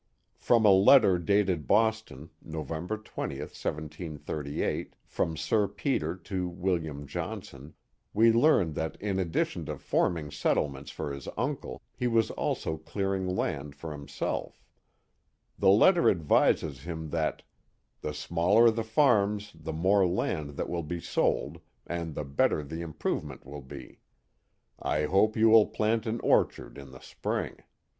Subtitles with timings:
[0.39, 7.75] From a letter dated Boston, November 20, 1738, from Sir Peter to William Johnson,
[8.11, 12.77] we learn that in addition to form ing settlements for his uncle, he was also
[12.77, 14.65] clearing land for himself,
[15.61, 17.43] Tlie letter advises him that,"
[18.01, 22.81] the smaller the farms, the more land that will be sold, and the better the
[22.81, 23.99] improve ment will be,
[24.79, 27.57] I hope you will plant an orchard in the spring."